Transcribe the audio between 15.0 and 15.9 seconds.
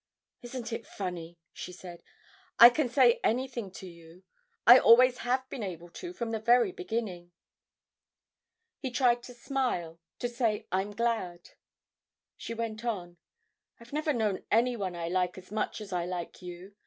like as much